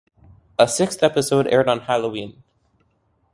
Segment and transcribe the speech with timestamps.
[0.57, 2.41] A sixth episode aired on Halloween.